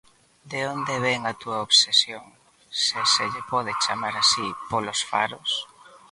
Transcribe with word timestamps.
De 0.51 0.59
onde 0.75 0.95
vén 1.05 1.21
a 1.31 1.33
túa 1.41 1.57
obsesión, 1.67 2.25
se 2.83 2.99
se 3.13 3.25
lle 3.31 3.43
pode 3.51 3.71
chamar 3.83 4.15
así, 4.23 4.47
polos 4.69 4.99
faros? 5.11 5.51